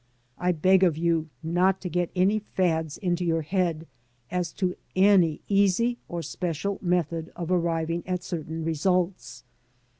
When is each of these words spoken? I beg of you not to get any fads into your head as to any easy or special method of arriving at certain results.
I 0.39 0.51
beg 0.51 0.81
of 0.81 0.97
you 0.97 1.29
not 1.43 1.79
to 1.81 1.87
get 1.87 2.09
any 2.15 2.39
fads 2.39 2.97
into 2.97 3.23
your 3.23 3.43
head 3.43 3.85
as 4.31 4.51
to 4.53 4.75
any 4.95 5.41
easy 5.47 5.99
or 6.07 6.23
special 6.23 6.79
method 6.81 7.31
of 7.35 7.51
arriving 7.51 8.01
at 8.07 8.23
certain 8.23 8.63
results. 8.63 9.43